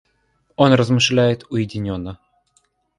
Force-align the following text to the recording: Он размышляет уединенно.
Он 0.55 0.73
размышляет 0.73 1.43
уединенно. 1.51 2.17